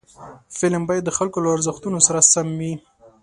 فلم 0.57 0.83
باید 0.87 1.03
د 1.05 1.11
خلکو 1.17 1.37
له 1.43 1.49
ارزښتونو 1.55 1.97
سره 2.07 2.19
سم 2.33 2.47
وي 2.59 2.73